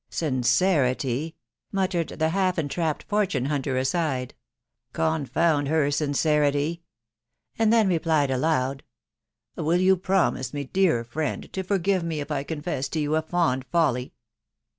"Sincerity!" 0.09 1.35
muttered 1.71 2.07
the 2.17 2.29
half 2.29 2.57
entrapped 2.57 3.03
fortune 3.03 3.45
hunter 3.45 3.77
aside...." 3.77 4.33
Confound 4.93 5.67
her 5.67 5.91
sincerity!".... 5.91 6.81
and 7.59 7.71
then 7.71 7.87
replied 7.87 8.31
aloud,— 8.31 8.81
"Will 9.57 9.79
you 9.79 9.95
promise, 9.95 10.49
dear 10.73 11.03
friend,, 11.03 11.53
to 11.53 11.61
forgive 11.61 12.03
me 12.03 12.19
if 12.19 12.31
I 12.31 12.41
confess 12.41 12.89
to 12.89 12.99
you 12.99 13.15
a 13.15 13.21
fond. 13.21 13.63
folly?" 13.71 14.15